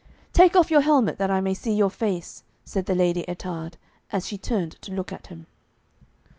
[0.33, 3.77] 'Take off your helmet that I may see your face,' said the Lady Ettarde,
[4.11, 5.45] as she turned to look at him.